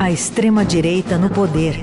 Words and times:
A 0.00 0.12
extrema-direita 0.12 1.18
no 1.18 1.28
poder. 1.28 1.74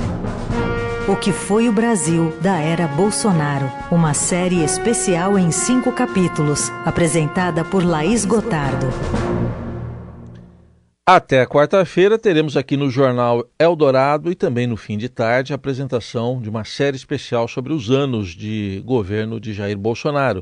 O 1.06 1.18
que 1.18 1.34
foi 1.34 1.68
o 1.68 1.74
Brasil 1.74 2.34
da 2.42 2.58
era 2.58 2.88
Bolsonaro. 2.88 3.70
Uma 3.92 4.14
série 4.14 4.64
especial 4.64 5.38
em 5.38 5.52
cinco 5.52 5.92
capítulos, 5.92 6.70
apresentada 6.86 7.66
por 7.66 7.84
Laís 7.84 8.24
Gotardo. 8.24 8.88
Até 11.06 11.46
quarta-feira 11.46 12.18
teremos 12.18 12.56
aqui 12.56 12.78
no 12.78 12.90
Jornal 12.90 13.46
Eldorado 13.60 14.32
e 14.32 14.36
também 14.36 14.66
no 14.66 14.78
fim 14.78 14.98
de 14.98 15.10
tarde 15.10 15.52
a 15.52 15.58
apresentação 15.58 16.42
de 16.42 16.50
uma 16.50 16.64
série 16.64 16.96
especial 16.96 17.50
sobre 17.50 17.74
os 17.74 17.92
anos 17.92 18.30
de 18.30 18.82
governo 18.86 19.42
de 19.42 19.54
Jair 19.54 19.78
Bolsonaro. 19.78 20.42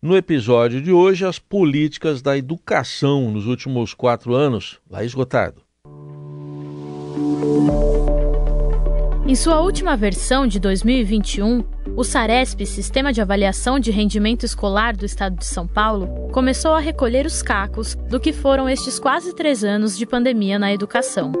No 0.00 0.16
episódio 0.16 0.80
de 0.80 0.90
hoje, 0.90 1.26
as 1.26 1.38
políticas 1.38 2.22
da 2.22 2.38
educação 2.38 3.30
nos 3.30 3.46
últimos 3.46 3.92
quatro 3.92 4.34
anos. 4.34 4.80
Laís 4.90 5.12
Gotardo. 5.12 5.60
Em 9.26 9.34
sua 9.36 9.60
última 9.60 9.96
versão 9.96 10.46
de 10.46 10.58
2021, 10.58 11.62
o 11.96 12.02
SARESP, 12.02 12.66
Sistema 12.66 13.12
de 13.12 13.20
Avaliação 13.20 13.78
de 13.78 13.90
Rendimento 13.90 14.44
Escolar 14.44 14.96
do 14.96 15.04
Estado 15.04 15.36
de 15.36 15.46
São 15.46 15.68
Paulo, 15.68 16.28
começou 16.32 16.72
a 16.72 16.80
recolher 16.80 17.26
os 17.26 17.40
cacos 17.40 17.94
do 18.08 18.18
que 18.18 18.32
foram 18.32 18.68
estes 18.68 18.98
quase 18.98 19.34
três 19.34 19.62
anos 19.62 19.96
de 19.96 20.04
pandemia 20.04 20.58
na 20.58 20.72
educação. 20.72 21.32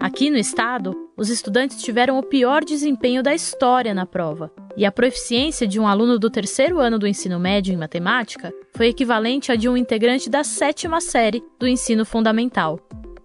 Aqui 0.00 0.30
no 0.30 0.36
estado, 0.36 0.96
os 1.16 1.30
estudantes 1.30 1.80
tiveram 1.80 2.18
o 2.18 2.24
pior 2.24 2.64
desempenho 2.64 3.22
da 3.22 3.32
história 3.32 3.94
na 3.94 4.04
prova, 4.04 4.50
e 4.76 4.84
a 4.84 4.90
proficiência 4.90 5.64
de 5.64 5.78
um 5.78 5.86
aluno 5.86 6.18
do 6.18 6.28
terceiro 6.28 6.80
ano 6.80 6.98
do 6.98 7.06
ensino 7.06 7.38
médio 7.38 7.72
em 7.72 7.76
matemática 7.76 8.52
foi 8.74 8.88
equivalente 8.88 9.52
à 9.52 9.54
de 9.54 9.68
um 9.68 9.76
integrante 9.76 10.28
da 10.28 10.42
sétima 10.42 11.00
série 11.00 11.40
do 11.56 11.68
ensino 11.68 12.04
fundamental. 12.04 12.80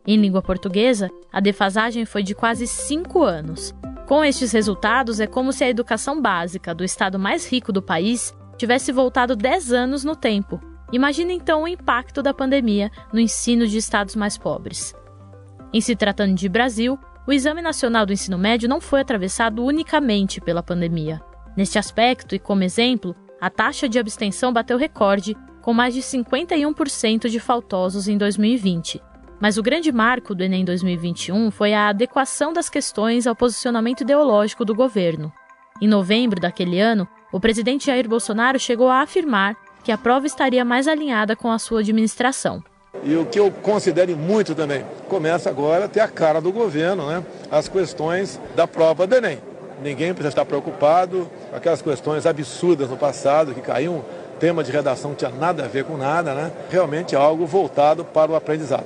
Em 0.08 0.16
língua 0.16 0.42
portuguesa, 0.42 1.12
a 1.34 1.42
defasagem 1.42 2.06
foi 2.06 2.24
de 2.24 2.34
quase 2.34 2.66
cinco 2.66 3.24
anos. 3.24 3.76
Com 4.08 4.24
estes 4.24 4.54
resultados, 4.54 5.20
é 5.20 5.28
como 5.28 5.52
se 5.52 5.66
a 5.66 5.70
educação 5.70 6.22
básica 6.22 6.74
do 6.74 6.82
estado 6.82 7.20
mais 7.20 7.46
rico 7.46 7.74
do 7.74 7.82
país 7.82 8.34
tivesse 8.58 8.94
voltado 8.94 9.36
10 9.36 9.74
anos 9.74 10.06
no 10.06 10.16
tempo. 10.16 10.62
Imagine 10.94 11.34
então 11.34 11.64
o 11.64 11.68
impacto 11.68 12.24
da 12.24 12.34
pandemia 12.34 12.90
no 13.12 13.20
ensino 13.20 13.68
de 13.68 13.78
estados 13.78 14.16
mais 14.16 14.38
pobres. 14.38 14.96
Em 15.74 15.82
se 15.82 15.94
tratando 15.94 16.36
de 16.36 16.48
Brasil, 16.48 16.98
o 17.28 17.34
Exame 17.34 17.62
Nacional 17.62 18.06
do 18.06 18.14
Ensino 18.14 18.38
Médio 18.38 18.70
não 18.70 18.80
foi 18.80 19.02
atravessado 19.02 19.62
unicamente 19.62 20.40
pela 20.40 20.64
pandemia. 20.64 21.22
Neste 21.58 21.78
aspecto, 21.78 22.34
e 22.34 22.40
como 22.40 22.64
exemplo, 22.64 23.14
a 23.42 23.50
taxa 23.50 23.90
de 23.90 24.00
abstenção 24.00 24.54
bateu 24.54 24.78
recorde, 24.78 25.36
com 25.62 25.74
mais 25.74 25.94
de 25.94 26.00
51% 26.00 27.28
de 27.28 27.42
faltosos 27.42 28.08
em 28.08 28.18
2020, 28.18 29.02
mas 29.40 29.58
o 29.58 29.64
grande 29.64 29.92
marco 29.92 30.34
do 30.34 30.44
Enem 30.44 30.66
2021 30.66 31.52
foi 31.52 31.74
a 31.74 31.90
adequação 31.90 32.52
das 32.52 32.70
questões 32.70 33.28
ao 33.28 33.36
posicionamento 33.36 34.02
ideológico 34.02 34.66
do 34.66 34.74
governo. 34.74 35.32
Em 35.82 35.88
novembro 35.88 36.40
daquele 36.40 36.80
ano, 36.80 37.08
o 37.32 37.40
presidente 37.40 37.86
Jair 37.88 38.08
Bolsonaro 38.08 38.60
chegou 38.60 38.90
a 38.90 39.02
afirmar 39.02 39.56
que 39.84 39.92
a 39.92 39.98
prova 39.98 40.26
estaria 40.26 40.66
mais 40.66 40.88
alinhada 40.88 41.36
com 41.36 41.52
a 41.52 41.60
sua 41.60 41.82
administração. 41.82 42.64
E 43.04 43.16
o 43.16 43.26
que 43.26 43.40
eu 43.40 43.52
considero 43.52 44.18
muito 44.18 44.56
também, 44.56 44.84
começa 45.08 45.50
agora 45.50 45.86
a 45.86 45.88
ter 45.88 46.00
a 46.00 46.08
cara 46.08 46.42
do 46.42 46.52
governo, 46.52 47.08
né? 47.08 47.24
As 47.52 47.68
questões 47.68 48.40
da 48.56 48.68
prova 48.68 49.06
do 49.06 49.16
Enem. 49.16 49.40
Ninguém 49.84 50.14
precisa 50.14 50.30
estar 50.30 50.46
preocupado 50.46 51.30
com 51.52 51.56
aquelas 51.56 51.82
questões 51.82 52.26
absurdas 52.26 52.90
no 52.90 52.98
passado, 52.98 53.54
que 53.54 53.62
caíam 53.62 54.04
tema 54.40 54.64
de 54.64 54.72
redação 54.72 55.12
que 55.12 55.18
tinha 55.18 55.32
nada 55.32 55.66
a 55.66 55.68
ver 55.68 55.84
com 55.84 55.98
nada, 55.98 56.34
né? 56.34 56.52
Realmente 56.70 57.14
é 57.14 57.18
algo 57.18 57.46
voltado 57.46 58.04
para 58.04 58.32
o 58.32 58.36
aprendizado. 58.36 58.86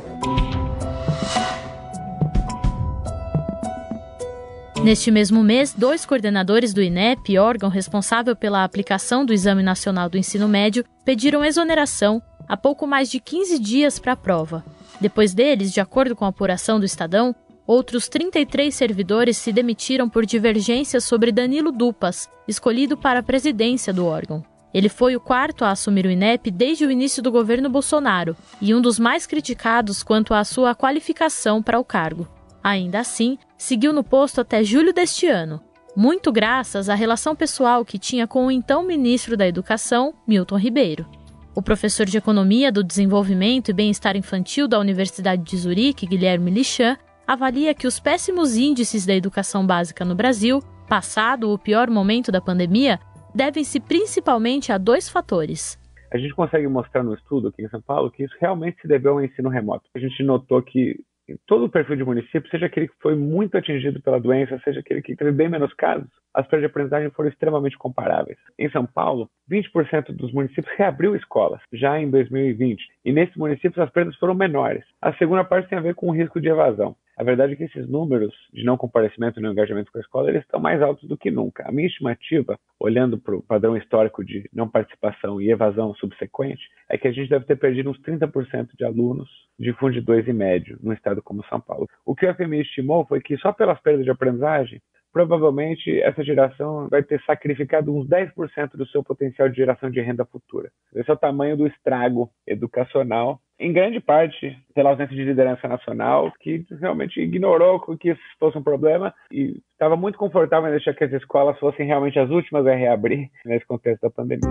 Neste 4.83 5.11
mesmo 5.11 5.43
mês, 5.43 5.75
dois 5.77 6.07
coordenadores 6.07 6.73
do 6.73 6.81
INEP, 6.81 7.37
órgão 7.37 7.69
responsável 7.69 8.35
pela 8.35 8.63
aplicação 8.63 9.23
do 9.23 9.31
Exame 9.31 9.61
Nacional 9.61 10.09
do 10.09 10.17
Ensino 10.17 10.47
Médio, 10.47 10.83
pediram 11.05 11.45
exoneração 11.45 12.19
há 12.47 12.57
pouco 12.57 12.87
mais 12.87 13.09
de 13.09 13.19
15 13.19 13.59
dias 13.59 13.99
para 13.99 14.13
a 14.13 14.17
prova. 14.17 14.65
Depois 14.99 15.35
deles, 15.35 15.71
de 15.71 15.79
acordo 15.79 16.15
com 16.15 16.25
a 16.25 16.29
apuração 16.29 16.79
do 16.79 16.85
Estadão, 16.85 17.35
outros 17.67 18.09
33 18.09 18.73
servidores 18.73 19.37
se 19.37 19.53
demitiram 19.53 20.09
por 20.09 20.25
divergências 20.25 21.03
sobre 21.03 21.31
Danilo 21.31 21.71
Dupas, 21.71 22.27
escolhido 22.47 22.97
para 22.97 23.19
a 23.19 23.23
presidência 23.23 23.93
do 23.93 24.07
órgão. 24.07 24.43
Ele 24.73 24.89
foi 24.89 25.15
o 25.15 25.19
quarto 25.19 25.63
a 25.63 25.69
assumir 25.69 26.07
o 26.07 26.11
INEP 26.11 26.49
desde 26.49 26.85
o 26.87 26.91
início 26.91 27.21
do 27.21 27.31
governo 27.31 27.69
Bolsonaro 27.69 28.35
e 28.59 28.73
um 28.73 28.81
dos 28.81 28.97
mais 28.97 29.27
criticados 29.27 30.01
quanto 30.01 30.33
à 30.33 30.43
sua 30.43 30.73
qualificação 30.73 31.61
para 31.61 31.79
o 31.79 31.85
cargo. 31.85 32.27
Ainda 32.63 32.99
assim, 32.99 33.37
seguiu 33.61 33.93
no 33.93 34.03
posto 34.03 34.41
até 34.41 34.63
julho 34.63 34.91
deste 34.91 35.27
ano, 35.27 35.61
muito 35.95 36.31
graças 36.31 36.89
à 36.89 36.95
relação 36.95 37.35
pessoal 37.35 37.85
que 37.85 37.99
tinha 37.99 38.25
com 38.25 38.47
o 38.47 38.51
então 38.51 38.81
ministro 38.81 39.37
da 39.37 39.47
Educação, 39.47 40.15
Milton 40.27 40.57
Ribeiro. 40.57 41.05
O 41.53 41.61
professor 41.61 42.07
de 42.07 42.17
Economia 42.17 42.71
do 42.71 42.83
Desenvolvimento 42.83 43.69
e 43.69 43.73
Bem-Estar 43.73 44.15
Infantil 44.15 44.67
da 44.67 44.79
Universidade 44.79 45.43
de 45.43 45.55
Zurique, 45.55 46.07
Guilherme 46.07 46.49
Lichan, 46.49 46.97
avalia 47.27 47.75
que 47.75 47.85
os 47.85 47.99
péssimos 47.99 48.57
índices 48.57 49.05
da 49.05 49.13
educação 49.13 49.63
básica 49.63 50.03
no 50.03 50.15
Brasil, 50.15 50.59
passado 50.89 51.51
o 51.51 51.59
pior 51.59 51.87
momento 51.87 52.31
da 52.31 52.41
pandemia, 52.41 52.99
devem-se 53.33 53.79
principalmente 53.79 54.71
a 54.71 54.77
dois 54.79 55.07
fatores. 55.07 55.79
A 56.11 56.17
gente 56.17 56.33
consegue 56.33 56.67
mostrar 56.67 57.03
no 57.03 57.13
estudo 57.13 57.49
aqui 57.49 57.63
em 57.63 57.69
São 57.69 57.81
Paulo 57.81 58.09
que 58.09 58.23
isso 58.23 58.35
realmente 58.41 58.81
se 58.81 58.87
deveu 58.87 59.13
ao 59.13 59.23
ensino 59.23 59.49
remoto. 59.49 59.85
A 59.95 59.99
gente 59.99 60.23
notou 60.23 60.63
que 60.63 60.99
todo 61.45 61.65
o 61.65 61.69
perfil 61.69 61.95
de 61.95 62.03
município, 62.03 62.49
seja 62.49 62.65
aquele 62.65 62.87
que 62.87 62.95
foi 63.01 63.15
muito 63.15 63.57
atingido 63.57 64.01
pela 64.01 64.19
doença, 64.19 64.59
seja 64.63 64.79
aquele 64.79 65.01
que 65.01 65.15
teve 65.15 65.31
bem 65.31 65.49
menos 65.49 65.73
casos, 65.73 66.09
as 66.33 66.47
perdas 66.47 66.61
de 66.61 66.71
aprendizagem 66.71 67.09
foram 67.11 67.29
extremamente 67.29 67.77
comparáveis. 67.77 68.37
Em 68.57 68.69
São 68.69 68.85
Paulo, 68.85 69.29
20% 69.49 70.11
dos 70.13 70.31
municípios 70.31 70.73
reabriu 70.77 71.15
escolas 71.15 71.61
já 71.73 71.99
em 71.99 72.09
2020, 72.09 72.81
e 73.05 73.11
nesses 73.11 73.35
municípios 73.35 73.79
as 73.79 73.89
perdas 73.89 74.15
foram 74.15 74.33
menores. 74.33 74.83
A 75.01 75.13
segunda 75.13 75.43
parte 75.43 75.69
tem 75.69 75.77
a 75.77 75.81
ver 75.81 75.95
com 75.95 76.07
o 76.07 76.11
risco 76.11 76.39
de 76.39 76.49
evasão. 76.49 76.95
A 77.21 77.23
verdade 77.23 77.53
é 77.53 77.55
que 77.55 77.65
esses 77.65 77.87
números 77.87 78.33
de 78.51 78.63
não 78.63 78.75
comparecimento 78.75 79.39
e 79.39 79.43
não 79.43 79.51
engajamento 79.51 79.91
com 79.91 79.99
a 79.99 80.01
escola 80.01 80.31
eles 80.31 80.41
estão 80.41 80.59
mais 80.59 80.81
altos 80.81 81.07
do 81.07 81.15
que 81.15 81.29
nunca. 81.29 81.63
A 81.69 81.71
minha 81.71 81.87
estimativa, 81.87 82.59
olhando 82.79 83.15
para 83.15 83.35
o 83.35 83.43
padrão 83.43 83.77
histórico 83.77 84.25
de 84.25 84.49
não 84.51 84.67
participação 84.67 85.39
e 85.39 85.51
evasão 85.51 85.93
subsequente, 85.93 86.67
é 86.89 86.97
que 86.97 87.07
a 87.07 87.11
gente 87.11 87.29
deve 87.29 87.45
ter 87.45 87.57
perdido 87.57 87.91
uns 87.91 88.01
30% 88.01 88.69
de 88.75 88.83
alunos 88.83 89.29
de 89.59 89.71
fundo 89.73 90.01
2 90.01 90.29
e 90.29 90.33
médio 90.33 90.79
no 90.81 90.93
estado 90.93 91.21
como 91.21 91.45
São 91.45 91.61
Paulo. 91.61 91.87
O 92.03 92.15
que 92.15 92.25
o 92.25 92.33
FMI 92.33 92.61
estimou 92.61 93.05
foi 93.05 93.21
que 93.21 93.37
só 93.37 93.53
pelas 93.53 93.79
perdas 93.79 94.03
de 94.03 94.09
aprendizagem 94.09 94.81
provavelmente 95.11 95.99
essa 96.01 96.23
geração 96.23 96.87
vai 96.89 97.03
ter 97.03 97.21
sacrificado 97.23 97.95
uns 97.95 98.07
10% 98.07 98.71
do 98.75 98.87
seu 98.87 99.03
potencial 99.03 99.49
de 99.49 99.57
geração 99.57 99.89
de 99.89 100.01
renda 100.01 100.25
futura. 100.25 100.71
Esse 100.95 101.09
é 101.09 101.13
o 101.13 101.17
tamanho 101.17 101.57
do 101.57 101.67
estrago 101.67 102.29
educacional, 102.47 103.39
em 103.59 103.71
grande 103.71 103.99
parte 103.99 104.57
pela 104.73 104.89
ausência 104.89 105.15
de 105.15 105.23
liderança 105.23 105.67
nacional, 105.67 106.31
que 106.39 106.65
realmente 106.79 107.21
ignorou 107.21 107.79
que 107.97 108.11
isso 108.11 108.21
fosse 108.39 108.57
um 108.57 108.63
problema 108.63 109.13
e 109.31 109.61
estava 109.73 109.95
muito 109.95 110.17
confortável 110.17 110.69
em 110.69 110.71
deixar 110.71 110.93
que 110.93 111.03
as 111.03 111.13
escolas 111.13 111.59
fossem 111.59 111.85
realmente 111.85 112.17
as 112.17 112.29
últimas 112.29 112.65
a 112.65 112.73
reabrir 112.73 113.29
nesse 113.45 113.65
contexto 113.65 114.01
da 114.01 114.09
pandemia. 114.09 114.49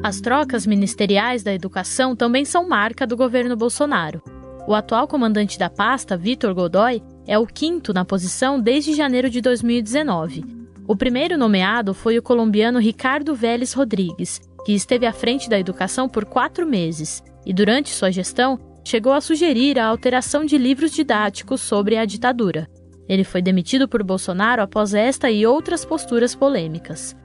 As 0.00 0.20
trocas 0.20 0.64
ministeriais 0.64 1.42
da 1.42 1.52
educação 1.52 2.14
também 2.14 2.44
são 2.44 2.68
marca 2.68 3.04
do 3.04 3.16
governo 3.16 3.56
Bolsonaro. 3.56 4.22
O 4.66 4.74
atual 4.74 5.08
comandante 5.08 5.58
da 5.58 5.68
pasta, 5.68 6.16
Vitor 6.16 6.54
Godoy, 6.54 7.02
é 7.26 7.36
o 7.36 7.46
quinto 7.46 7.92
na 7.92 8.04
posição 8.04 8.60
desde 8.60 8.94
janeiro 8.94 9.28
de 9.28 9.40
2019. 9.40 10.44
O 10.86 10.94
primeiro 10.94 11.36
nomeado 11.36 11.92
foi 11.92 12.16
o 12.16 12.22
colombiano 12.22 12.78
Ricardo 12.78 13.34
Vélez 13.34 13.72
Rodrigues, 13.72 14.40
que 14.64 14.72
esteve 14.72 15.04
à 15.04 15.12
frente 15.12 15.50
da 15.50 15.58
educação 15.58 16.08
por 16.08 16.24
quatro 16.24 16.64
meses 16.64 17.22
e, 17.44 17.52
durante 17.52 17.90
sua 17.90 18.12
gestão, 18.12 18.58
chegou 18.84 19.12
a 19.12 19.20
sugerir 19.20 19.78
a 19.78 19.86
alteração 19.86 20.44
de 20.44 20.56
livros 20.56 20.92
didáticos 20.92 21.60
sobre 21.60 21.96
a 21.96 22.04
ditadura. 22.04 22.68
Ele 23.08 23.24
foi 23.24 23.42
demitido 23.42 23.88
por 23.88 24.04
Bolsonaro 24.04 24.62
após 24.62 24.94
esta 24.94 25.28
e 25.28 25.44
outras 25.44 25.84
posturas 25.84 26.34
polêmicas. 26.34 27.16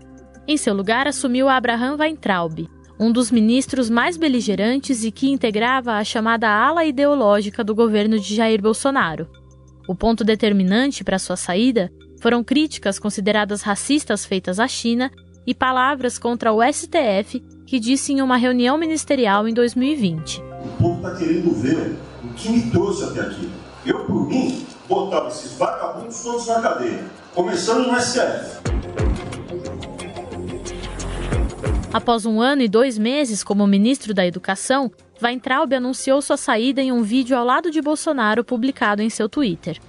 Em 0.45 0.57
seu 0.57 0.73
lugar, 0.73 1.07
assumiu 1.07 1.47
Abraham 1.47 1.95
Weintraub, 1.97 2.67
um 2.99 3.11
dos 3.11 3.31
ministros 3.31 3.89
mais 3.89 4.17
beligerantes 4.17 5.03
e 5.03 5.11
que 5.11 5.29
integrava 5.29 5.93
a 5.93 6.03
chamada 6.03 6.49
ala 6.49 6.83
ideológica 6.83 7.63
do 7.63 7.73
governo 7.73 8.19
de 8.19 8.35
Jair 8.35 8.61
Bolsonaro. 8.61 9.27
O 9.87 9.95
ponto 9.95 10.23
determinante 10.23 11.03
para 11.03 11.19
sua 11.19 11.37
saída 11.37 11.91
foram 12.21 12.43
críticas 12.43 12.99
consideradas 12.99 13.61
racistas 13.61 14.25
feitas 14.25 14.59
à 14.59 14.67
China 14.67 15.09
e 15.47 15.53
palavras 15.53 16.17
contra 16.17 16.51
o 16.51 16.61
STF 16.61 17.39
que 17.65 17.79
disse 17.79 18.13
em 18.13 18.21
uma 18.21 18.37
reunião 18.37 18.77
ministerial 18.77 19.47
em 19.47 19.53
2020. 19.53 20.41
O 20.41 20.81
povo 20.81 20.95
está 21.07 21.17
querendo 21.17 21.53
ver 21.55 21.95
o 22.23 22.33
que 22.33 22.49
me 22.49 22.69
trouxe 22.69 23.03
até 23.05 23.21
aqui. 23.21 23.49
Eu, 23.85 24.05
por 24.05 24.27
mim, 24.27 24.65
botava 24.87 25.27
esses 25.29 25.57
vagabundos 25.57 26.21
todos 26.21 26.47
na 26.47 26.61
cadeia, 26.61 27.03
começando 27.33 27.91
no 27.91 27.99
STF. 27.99 28.72
Após 31.93 32.25
um 32.25 32.41
ano 32.41 32.63
e 32.63 32.67
dois 32.67 32.97
meses 32.97 33.43
como 33.43 33.67
ministro 33.67 34.15
da 34.15 34.25
Educação, 34.25 34.91
Weintraub 35.21 35.71
anunciou 35.75 36.23
sua 36.23 36.37
saída 36.37 36.81
em 36.81 36.91
um 36.91 37.03
vídeo 37.03 37.37
ao 37.37 37.45
lado 37.45 37.69
de 37.69 37.79
Bolsonaro 37.83 38.43
publicado 38.43 39.03
em 39.03 39.11
seu 39.11 39.29
Twitter. 39.29 39.79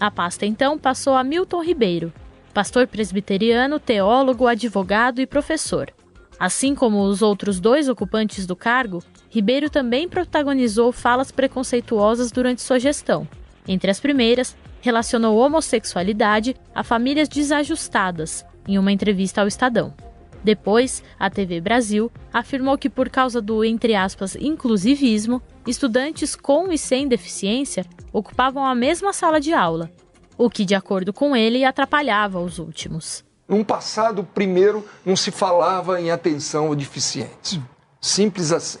A 0.00 0.10
pasta 0.10 0.46
então 0.46 0.78
passou 0.78 1.14
a 1.14 1.22
Milton 1.22 1.62
Ribeiro, 1.62 2.10
pastor 2.54 2.86
presbiteriano, 2.86 3.78
teólogo, 3.78 4.46
advogado 4.46 5.20
e 5.20 5.26
professor. 5.26 5.92
Assim 6.38 6.74
como 6.74 7.02
os 7.02 7.20
outros 7.20 7.60
dois 7.60 7.90
ocupantes 7.90 8.46
do 8.46 8.56
cargo, 8.56 9.02
Ribeiro 9.28 9.68
também 9.68 10.08
protagonizou 10.08 10.90
falas 10.90 11.30
preconceituosas 11.30 12.32
durante 12.32 12.62
sua 12.62 12.80
gestão. 12.80 13.28
Entre 13.68 13.90
as 13.90 14.00
primeiras, 14.00 14.56
relacionou 14.80 15.36
homossexualidade 15.36 16.56
a 16.74 16.82
famílias 16.82 17.28
desajustadas, 17.28 18.46
em 18.66 18.78
uma 18.78 18.90
entrevista 18.90 19.42
ao 19.42 19.46
Estadão. 19.46 19.92
Depois, 20.42 21.02
a 21.18 21.28
TV 21.28 21.60
Brasil 21.60 22.10
afirmou 22.32 22.78
que, 22.78 22.88
por 22.88 23.10
causa 23.10 23.40
do, 23.40 23.64
entre 23.64 23.94
aspas, 23.94 24.34
inclusivismo, 24.36 25.42
estudantes 25.66 26.34
com 26.34 26.72
e 26.72 26.78
sem 26.78 27.06
deficiência 27.06 27.84
ocupavam 28.12 28.64
a 28.64 28.74
mesma 28.74 29.12
sala 29.12 29.40
de 29.40 29.52
aula, 29.52 29.90
o 30.38 30.48
que, 30.48 30.64
de 30.64 30.74
acordo 30.74 31.12
com 31.12 31.36
ele, 31.36 31.64
atrapalhava 31.64 32.40
os 32.40 32.58
últimos. 32.58 33.22
No 33.46 33.64
passado, 33.64 34.22
primeiro, 34.22 34.86
não 35.04 35.16
se 35.16 35.30
falava 35.30 36.00
em 36.00 36.10
atenção 36.10 36.68
ao 36.68 36.74
deficiente. 36.74 37.60
Simples 38.00 38.52
assim. 38.52 38.78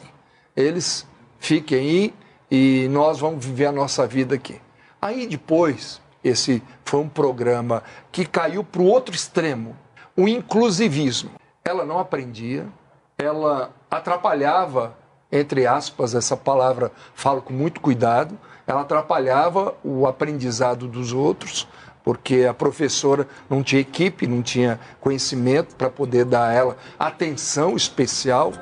Eles 0.56 1.06
fiquem 1.38 1.78
aí 1.78 2.14
e 2.50 2.88
nós 2.88 3.18
vamos 3.18 3.44
viver 3.44 3.66
a 3.66 3.72
nossa 3.72 4.06
vida 4.06 4.36
aqui. 4.36 4.60
Aí 5.02 5.26
depois, 5.26 6.00
esse 6.22 6.62
foi 6.84 7.00
um 7.00 7.08
programa 7.08 7.82
que 8.12 8.24
caiu 8.24 8.62
para 8.62 8.82
o 8.82 8.86
outro 8.86 9.14
extremo, 9.14 9.76
o 10.16 10.28
inclusivismo. 10.28 11.39
Ela 11.64 11.84
não 11.84 11.98
aprendia, 11.98 12.66
ela 13.18 13.70
atrapalhava, 13.90 14.96
entre 15.30 15.66
aspas, 15.66 16.14
essa 16.14 16.36
palavra 16.36 16.90
falo 17.14 17.42
com 17.42 17.52
muito 17.52 17.80
cuidado, 17.80 18.38
ela 18.66 18.82
atrapalhava 18.82 19.74
o 19.84 20.06
aprendizado 20.06 20.86
dos 20.86 21.12
outros, 21.12 21.68
porque 22.02 22.46
a 22.48 22.54
professora 22.54 23.28
não 23.48 23.62
tinha 23.62 23.80
equipe, 23.80 24.26
não 24.26 24.42
tinha 24.42 24.80
conhecimento 25.00 25.76
para 25.76 25.90
poder 25.90 26.24
dar 26.24 26.48
a 26.48 26.52
ela 26.52 26.76
atenção 26.98 27.76
especial. 27.76 28.52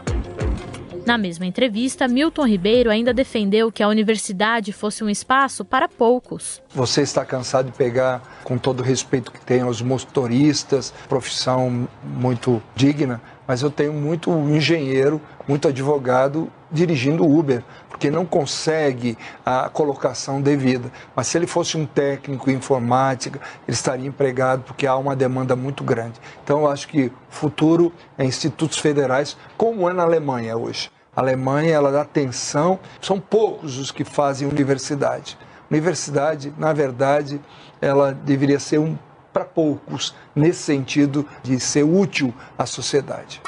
Na 1.08 1.16
mesma 1.16 1.46
entrevista, 1.46 2.06
Milton 2.06 2.46
Ribeiro 2.46 2.90
ainda 2.90 3.14
defendeu 3.14 3.72
que 3.72 3.82
a 3.82 3.88
universidade 3.88 4.74
fosse 4.74 5.02
um 5.02 5.08
espaço 5.08 5.64
para 5.64 5.88
poucos. 5.88 6.60
Você 6.74 7.00
está 7.00 7.24
cansado 7.24 7.70
de 7.70 7.72
pegar, 7.78 8.20
com 8.44 8.58
todo 8.58 8.80
o 8.80 8.82
respeito 8.82 9.32
que 9.32 9.40
tem 9.40 9.62
aos 9.62 9.80
motoristas, 9.80 10.92
profissão 11.08 11.88
muito 12.04 12.62
digna, 12.76 13.22
mas 13.46 13.62
eu 13.62 13.70
tenho 13.70 13.94
muito 13.94 14.30
engenheiro, 14.50 15.18
muito 15.48 15.66
advogado 15.66 16.52
dirigindo 16.70 17.24
Uber, 17.24 17.64
porque 17.88 18.10
não 18.10 18.26
consegue 18.26 19.16
a 19.46 19.70
colocação 19.70 20.42
devida. 20.42 20.92
Mas 21.16 21.28
se 21.28 21.38
ele 21.38 21.46
fosse 21.46 21.78
um 21.78 21.86
técnico 21.86 22.50
em 22.50 22.56
informática, 22.56 23.40
ele 23.66 23.74
estaria 23.74 24.06
empregado, 24.06 24.62
porque 24.64 24.86
há 24.86 24.94
uma 24.94 25.16
demanda 25.16 25.56
muito 25.56 25.82
grande. 25.82 26.20
Então 26.44 26.58
eu 26.60 26.70
acho 26.70 26.86
que 26.86 27.06
o 27.06 27.12
futuro 27.30 27.94
é 28.18 28.26
institutos 28.26 28.76
federais, 28.76 29.38
como 29.56 29.88
é 29.88 29.94
na 29.94 30.02
Alemanha 30.02 30.54
hoje. 30.54 30.90
Alemanha, 31.18 31.74
ela 31.74 31.90
dá 31.90 32.02
atenção, 32.02 32.78
são 33.00 33.18
poucos 33.18 33.76
os 33.76 33.90
que 33.90 34.04
fazem 34.04 34.46
universidade. 34.46 35.36
Universidade, 35.68 36.54
na 36.56 36.72
verdade, 36.72 37.40
ela 37.80 38.12
deveria 38.12 38.60
ser 38.60 38.78
um 38.78 38.96
para 39.32 39.44
poucos, 39.44 40.14
nesse 40.32 40.62
sentido 40.62 41.26
de 41.42 41.58
ser 41.58 41.82
útil 41.82 42.32
à 42.56 42.64
sociedade. 42.66 43.40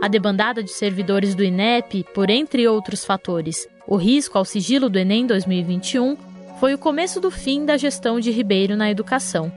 A 0.00 0.06
debandada 0.06 0.62
de 0.62 0.70
servidores 0.70 1.34
do 1.34 1.42
INEP, 1.42 2.04
por 2.14 2.30
entre 2.30 2.68
outros 2.68 3.04
fatores, 3.04 3.66
o 3.84 3.96
risco 3.96 4.38
ao 4.38 4.44
sigilo 4.44 4.88
do 4.88 4.96
Enem 4.96 5.26
2021, 5.26 6.16
foi 6.60 6.72
o 6.72 6.78
começo 6.78 7.20
do 7.20 7.32
fim 7.32 7.66
da 7.66 7.76
gestão 7.76 8.20
de 8.20 8.30
Ribeiro 8.30 8.76
na 8.76 8.88
educação. 8.92 9.50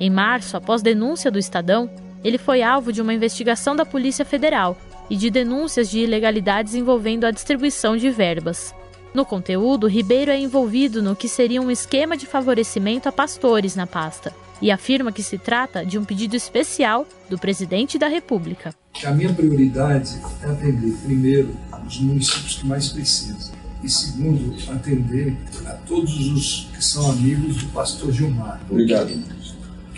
Em 0.00 0.08
março, 0.08 0.56
após 0.56 0.80
denúncia 0.80 1.30
do 1.30 1.38
Estadão, 1.38 1.90
ele 2.26 2.38
foi 2.38 2.60
alvo 2.60 2.92
de 2.92 3.00
uma 3.00 3.14
investigação 3.14 3.76
da 3.76 3.86
Polícia 3.86 4.24
Federal 4.24 4.76
e 5.08 5.16
de 5.16 5.30
denúncias 5.30 5.88
de 5.88 6.00
ilegalidades 6.00 6.74
envolvendo 6.74 7.24
a 7.24 7.30
distribuição 7.30 7.96
de 7.96 8.10
verbas. 8.10 8.74
No 9.14 9.24
conteúdo, 9.24 9.86
Ribeiro 9.86 10.32
é 10.32 10.36
envolvido 10.36 11.00
no 11.00 11.14
que 11.14 11.28
seria 11.28 11.62
um 11.62 11.70
esquema 11.70 12.16
de 12.16 12.26
favorecimento 12.26 13.08
a 13.08 13.12
pastores 13.12 13.76
na 13.76 13.86
pasta 13.86 14.34
e 14.60 14.72
afirma 14.72 15.12
que 15.12 15.22
se 15.22 15.38
trata 15.38 15.86
de 15.86 15.98
um 15.98 16.04
pedido 16.04 16.34
especial 16.34 17.06
do 17.30 17.38
presidente 17.38 17.96
da 17.96 18.08
República. 18.08 18.74
A 19.04 19.12
minha 19.12 19.32
prioridade 19.32 20.20
é 20.42 20.46
atender, 20.46 20.96
primeiro, 21.04 21.56
os 21.86 22.00
municípios 22.00 22.56
que 22.56 22.66
mais 22.66 22.88
precisam, 22.88 23.54
e 23.84 23.88
segundo, 23.88 24.52
atender 24.72 25.36
a 25.64 25.74
todos 25.74 26.32
os 26.32 26.68
que 26.74 26.84
são 26.84 27.08
amigos 27.08 27.62
do 27.62 27.68
pastor 27.68 28.10
Gilmar. 28.10 28.60
Obrigado 28.68 29.12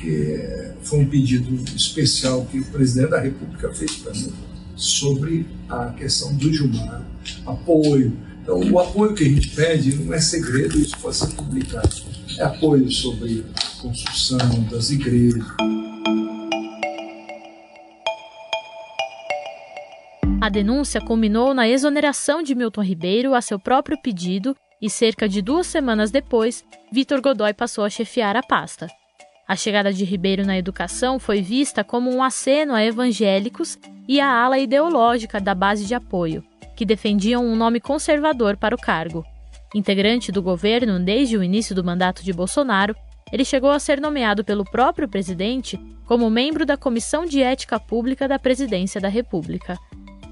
que 0.00 0.70
foi 0.82 1.00
um 1.00 1.06
pedido 1.06 1.54
especial 1.74 2.44
que 2.46 2.60
o 2.60 2.64
presidente 2.66 3.10
da 3.10 3.20
República 3.20 3.72
fez 3.74 3.96
para 3.96 4.12
mim 4.12 4.32
sobre 4.76 5.46
a 5.68 5.86
questão 5.90 6.34
do 6.36 6.52
Gilmar, 6.52 7.02
apoio. 7.44 8.16
Então, 8.42 8.60
o 8.70 8.78
apoio 8.78 9.14
que 9.14 9.24
a 9.24 9.28
gente 9.28 9.48
pede 9.50 9.94
não 9.96 10.14
é 10.14 10.20
segredo, 10.20 10.78
isso 10.78 10.96
pode 10.98 11.16
ser 11.16 11.34
publicado. 11.34 11.96
É 12.38 12.44
apoio 12.44 12.90
sobre 12.90 13.44
a 13.54 13.82
construção 13.82 14.38
das 14.70 14.90
igrejas. 14.90 15.44
A 20.40 20.48
denúncia 20.48 21.00
culminou 21.00 21.52
na 21.52 21.68
exoneração 21.68 22.42
de 22.42 22.54
Milton 22.54 22.82
Ribeiro 22.82 23.34
a 23.34 23.42
seu 23.42 23.58
próprio 23.58 24.00
pedido 24.00 24.54
e, 24.80 24.88
cerca 24.88 25.28
de 25.28 25.42
duas 25.42 25.66
semanas 25.66 26.12
depois, 26.12 26.64
Vitor 26.92 27.20
Godoy 27.20 27.52
passou 27.52 27.84
a 27.84 27.90
chefiar 27.90 28.36
a 28.36 28.42
pasta. 28.42 28.86
A 29.48 29.56
chegada 29.56 29.90
de 29.90 30.04
Ribeiro 30.04 30.44
na 30.44 30.58
educação 30.58 31.18
foi 31.18 31.40
vista 31.40 31.82
como 31.82 32.14
um 32.14 32.22
aceno 32.22 32.74
a 32.74 32.84
evangélicos 32.84 33.78
e 34.06 34.20
a 34.20 34.30
ala 34.30 34.58
ideológica 34.58 35.40
da 35.40 35.54
base 35.54 35.86
de 35.86 35.94
apoio, 35.94 36.44
que 36.76 36.84
defendiam 36.84 37.42
um 37.42 37.56
nome 37.56 37.80
conservador 37.80 38.58
para 38.58 38.74
o 38.74 38.78
cargo. 38.78 39.24
Integrante 39.74 40.30
do 40.30 40.42
governo 40.42 41.00
desde 41.00 41.38
o 41.38 41.42
início 41.42 41.74
do 41.74 41.82
mandato 41.82 42.22
de 42.22 42.30
Bolsonaro, 42.30 42.94
ele 43.32 43.42
chegou 43.42 43.70
a 43.70 43.78
ser 43.78 43.98
nomeado 43.98 44.44
pelo 44.44 44.64
próprio 44.64 45.08
presidente 45.08 45.80
como 46.04 46.28
membro 46.28 46.66
da 46.66 46.76
Comissão 46.76 47.24
de 47.24 47.42
Ética 47.42 47.80
Pública 47.80 48.28
da 48.28 48.38
Presidência 48.38 49.00
da 49.00 49.08
República. 49.08 49.78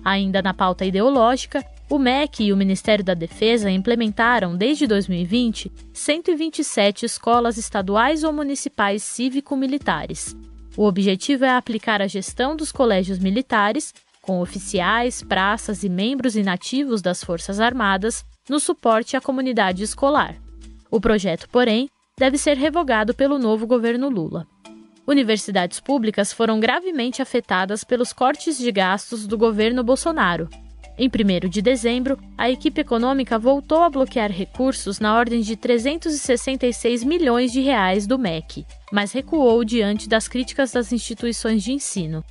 Ainda 0.05 0.43
na 0.43 0.53
pauta 0.53 0.85
ideológica, 0.85 1.65
o 1.89 1.99
MEC 1.99 2.45
e 2.45 2.53
o 2.53 2.57
Ministério 2.57 3.05
da 3.05 3.15
Defesa 3.15 3.71
implementaram, 3.71 4.57
desde 4.57 4.89
2020, 4.89 5.71
127 5.93 7.07
escolas 7.07 7.57
estaduais 7.57 8.25
ou 8.25 8.33
municipais 8.33 9.05
cívico-militares. 9.05 10.37
O 10.77 10.85
objetivo 10.85 11.45
é 11.45 11.51
aplicar 11.51 12.03
a 12.03 12.09
gestão 12.09 12.57
dos 12.57 12.73
colégios 12.73 13.21
militares, 13.21 13.95
com 14.21 14.41
oficiais, 14.41 15.23
praças 15.23 15.85
e 15.85 15.89
membros 15.89 16.35
inativos 16.35 17.01
das 17.01 17.23
Forças 17.23 17.61
Armadas, 17.61 18.25
no 18.49 18.59
suporte 18.59 19.17
à 19.17 19.21
comunidade 19.21 19.85
escolar. 19.85 20.35
O 20.91 21.01
projeto, 21.01 21.49
porém, 21.51 21.89
deve 22.19 22.37
ser 22.37 22.57
revogado 22.57 23.15
pelo 23.15 23.39
novo 23.39 23.65
governo 23.65 24.09
Lula. 24.09 24.47
Universidades 25.07 25.79
públicas 25.79 26.33
foram 26.33 26.59
gravemente 26.59 27.23
afetadas 27.23 27.85
pelos 27.85 28.13
cortes 28.13 28.59
de 28.59 28.73
gastos 28.73 29.25
do 29.25 29.39
governo 29.39 29.85
Bolsonaro, 29.85 30.49
em 30.99 31.09
1 31.09 31.49
de 31.51 31.61
dezembro, 31.61 32.19
a 32.39 32.51
equipe 32.51 32.81
econômica 32.81 33.39
voltou 33.39 33.83
a 33.83 33.91
bloquear 33.91 34.33
recursos 34.33 34.99
na 34.99 35.15
ordem 35.15 35.43
de 35.43 35.55
366 35.55 37.05
milhões 37.05 37.53
de 37.53 37.61
reais 37.61 38.07
do 38.07 38.19
MEC, 38.19 38.65
mas 38.91 39.13
recuou 39.13 39.63
diante 39.63 40.09
das 40.09 40.27
críticas 40.27 40.73
das 40.73 40.93
instituições 40.93 41.63
de 41.63 41.73
ensino. 41.73 42.25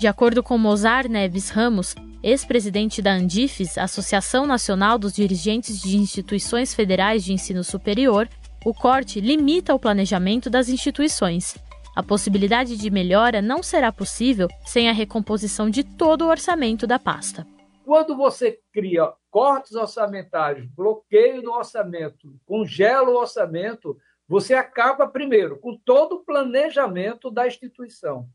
De 0.00 0.08
acordo 0.08 0.42
com 0.42 0.58
Mozar 0.58 1.08
Neves 1.08 1.48
Ramos, 1.50 1.94
ex-presidente 2.24 3.00
da 3.00 3.12
Andifes, 3.12 3.78
Associação 3.78 4.46
Nacional 4.46 4.98
dos 4.98 5.12
Dirigentes 5.12 5.80
de 5.80 5.96
Instituições 5.96 6.74
Federais 6.74 7.22
de 7.22 7.32
Ensino 7.32 7.62
Superior, 7.62 8.28
o 8.64 8.74
corte 8.74 9.20
limita 9.20 9.72
o 9.72 9.78
planejamento 9.78 10.50
das 10.50 10.68
instituições. 10.68 11.54
A 11.94 12.02
possibilidade 12.02 12.76
de 12.76 12.90
melhora 12.90 13.40
não 13.40 13.62
será 13.62 13.92
possível 13.92 14.48
sem 14.64 14.88
a 14.88 14.92
recomposição 14.92 15.70
de 15.70 15.84
todo 15.84 16.22
o 16.22 16.28
orçamento 16.28 16.84
da 16.84 16.98
pasta. 16.98 17.46
Quando 17.84 18.16
você 18.16 18.60
cria 18.72 19.12
cortes 19.30 19.74
orçamentários, 19.74 20.66
bloqueio 20.66 21.42
do 21.42 21.52
orçamento, 21.52 22.38
congela 22.46 23.10
o 23.10 23.16
orçamento, 23.16 23.96
você 24.28 24.54
acaba, 24.54 25.08
primeiro, 25.08 25.58
com 25.58 25.76
todo 25.76 26.16
o 26.16 26.24
planejamento 26.24 27.30
da 27.30 27.46
instituição. 27.46 28.28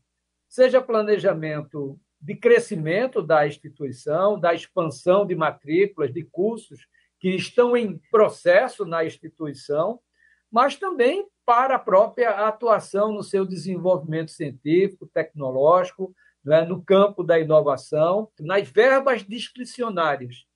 Seja 0.48 0.82
planejamento 0.82 1.98
de 2.20 2.34
crescimento 2.34 3.22
da 3.22 3.46
instituição, 3.46 4.38
da 4.38 4.52
expansão 4.54 5.26
de 5.26 5.34
matrículas, 5.34 6.12
de 6.12 6.24
cursos 6.24 6.86
que 7.18 7.30
estão 7.30 7.76
em 7.76 7.98
processo 8.10 8.84
na 8.84 9.04
instituição, 9.04 10.00
mas 10.50 10.76
também 10.76 11.26
para 11.44 11.76
a 11.76 11.78
própria 11.78 12.30
atuação 12.46 13.12
no 13.12 13.22
seu 13.22 13.46
desenvolvimento 13.46 14.30
científico, 14.30 15.06
tecnológico, 15.06 16.14
né, 16.48 16.64
no 16.64 16.82
campo 16.82 17.22
da 17.22 17.38
inovação, 17.38 18.30
nas 18.40 18.68
verbas 18.68 19.22
discricionárias. 19.22 20.46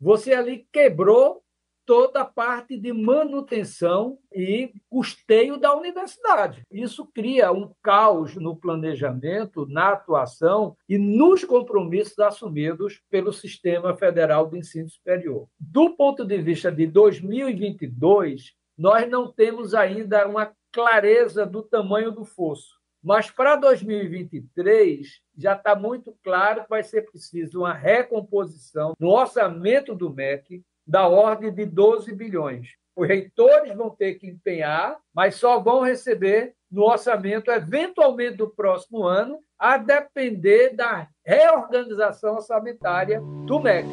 Você 0.00 0.34
ali 0.34 0.66
quebrou 0.72 1.42
toda 1.86 2.22
a 2.22 2.24
parte 2.24 2.76
de 2.76 2.92
manutenção 2.92 4.18
e 4.34 4.72
custeio 4.90 5.56
da 5.56 5.72
universidade. 5.72 6.62
Isso 6.68 7.06
cria 7.14 7.52
um 7.52 7.72
caos 7.80 8.34
no 8.34 8.56
planejamento, 8.56 9.64
na 9.66 9.90
atuação 9.90 10.76
e 10.88 10.98
nos 10.98 11.44
compromissos 11.44 12.18
assumidos 12.18 13.00
pelo 13.08 13.32
Sistema 13.32 13.96
Federal 13.96 14.50
de 14.50 14.58
Ensino 14.58 14.90
Superior. 14.90 15.46
Do 15.60 15.90
ponto 15.90 16.24
de 16.24 16.38
vista 16.38 16.72
de 16.72 16.88
2022, 16.88 18.52
nós 18.76 19.08
não 19.08 19.32
temos 19.32 19.72
ainda 19.72 20.26
uma 20.26 20.52
clareza 20.72 21.46
do 21.46 21.62
tamanho 21.62 22.10
do 22.10 22.24
fosso. 22.24 22.75
Mas 23.06 23.30
para 23.30 23.54
2023 23.54 25.20
já 25.38 25.52
está 25.52 25.76
muito 25.76 26.12
claro 26.24 26.64
que 26.64 26.68
vai 26.68 26.82
ser 26.82 27.02
preciso 27.02 27.60
uma 27.60 27.72
recomposição 27.72 28.94
no 28.98 29.10
orçamento 29.10 29.94
do 29.94 30.12
MEC 30.12 30.64
da 30.84 31.06
ordem 31.06 31.54
de 31.54 31.64
12 31.64 32.12
bilhões. 32.12 32.70
Os 32.96 33.06
reitores 33.06 33.76
vão 33.76 33.90
ter 33.90 34.14
que 34.14 34.26
empenhar, 34.26 34.98
mas 35.14 35.36
só 35.36 35.60
vão 35.60 35.82
receber 35.82 36.54
no 36.68 36.82
orçamento, 36.82 37.48
eventualmente 37.48 38.38
do 38.38 38.50
próximo 38.50 39.04
ano, 39.04 39.38
a 39.56 39.78
depender 39.78 40.74
da 40.74 41.06
reorganização 41.24 42.34
orçamentária 42.34 43.20
do 43.20 43.60
MEC. 43.60 43.86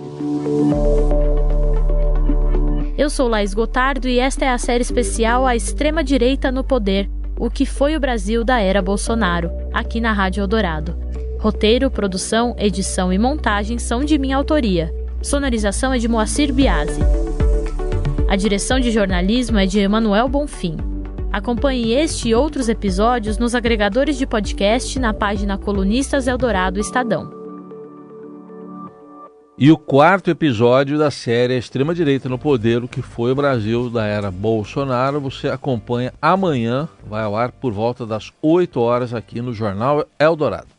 Eu 2.98 3.12
sou 3.12 3.27
Laís 3.27 3.53
Gotardo 3.53 4.08
e 4.08 4.17
esta 4.17 4.46
é 4.46 4.50
a 4.50 4.58
série 4.58 4.82
especial 4.82 5.46
A 5.46 5.55
Extrema 5.55 6.03
Direita 6.03 6.51
no 6.51 6.63
Poder, 6.63 7.08
o 7.43 7.50
que 7.50 7.65
foi 7.65 7.93
o 7.93 8.00
Brasil 8.00 8.41
da 8.41 8.62
era 8.62 8.81
Bolsonaro, 8.81 9.51
aqui 9.73 10.00
na 10.00 10.13
Rádio 10.13 10.39
Eldorado. 10.39 10.95
Roteiro, 11.41 11.91
produção, 11.91 12.55
edição 12.57 13.12
e 13.12 13.17
montagem 13.17 13.77
são 13.77 14.05
de 14.05 14.17
minha 14.17 14.38
autoria. 14.38 14.95
Sonorização 15.21 15.91
é 15.91 15.97
de 15.97 16.07
Moacir 16.07 16.53
Biasi. 16.53 17.01
A 18.29 18.38
direção 18.38 18.79
de 18.79 18.91
jornalismo 18.91 19.59
é 19.59 19.65
de 19.65 19.77
Emanuel 19.77 20.29
Bonfim. 20.29 20.77
Acompanhe 21.33 21.91
este 21.91 22.29
e 22.29 22.33
outros 22.33 22.69
episódios 22.69 23.38
nos 23.38 23.53
agregadores 23.53 24.17
de 24.17 24.25
podcast 24.25 24.97
na 24.97 25.13
página 25.13 25.57
Colunistas 25.57 26.27
Eldorado 26.27 26.79
Estadão. 26.79 27.42
E 29.55 29.72
o 29.72 29.77
quarto 29.77 30.31
episódio 30.31 30.98
da 30.98 31.12
série 31.12 31.55
Extrema 31.55 31.93
Direita 31.93 32.27
no 32.27 32.39
Poder, 32.39 32.83
o 32.83 32.88
que 32.88 33.03
foi 33.03 33.31
o 33.31 33.36
Brasil 33.36 33.88
da 33.88 34.03
era 34.03 34.31
Bolsonaro, 34.31 35.22
você 35.22 35.48
acompanha 35.48 36.12
amanhã, 36.19 36.89
vai 37.05 37.24
ao 37.24 37.36
ar 37.36 37.51
por 37.51 37.72
volta 37.72 38.03
das 38.03 38.31
8 38.41 38.79
horas 38.79 39.13
aqui 39.13 39.41
no 39.41 39.53
Jornal 39.53 40.07
Eldorado. 40.17 40.74